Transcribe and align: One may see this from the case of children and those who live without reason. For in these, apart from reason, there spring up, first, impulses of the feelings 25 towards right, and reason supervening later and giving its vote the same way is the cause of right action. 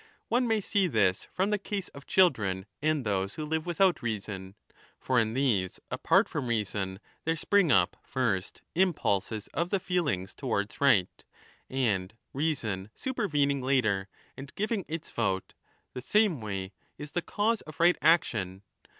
One 0.29 0.47
may 0.47 0.61
see 0.61 0.87
this 0.87 1.27
from 1.31 1.51
the 1.51 1.59
case 1.59 1.89
of 1.89 2.07
children 2.07 2.65
and 2.81 3.05
those 3.05 3.35
who 3.35 3.45
live 3.45 3.67
without 3.67 4.01
reason. 4.01 4.55
For 4.99 5.19
in 5.19 5.35
these, 5.35 5.79
apart 5.91 6.27
from 6.27 6.47
reason, 6.47 6.99
there 7.23 7.35
spring 7.35 7.71
up, 7.71 7.95
first, 8.01 8.63
impulses 8.73 9.45
of 9.53 9.69
the 9.69 9.79
feelings 9.79 10.33
25 10.33 10.37
towards 10.37 10.81
right, 10.81 11.25
and 11.69 12.15
reason 12.33 12.89
supervening 12.95 13.61
later 13.61 14.07
and 14.35 14.55
giving 14.55 14.85
its 14.87 15.11
vote 15.11 15.53
the 15.93 16.01
same 16.01 16.41
way 16.41 16.71
is 16.97 17.11
the 17.11 17.21
cause 17.21 17.61
of 17.61 17.79
right 17.79 17.95
action. 18.01 18.63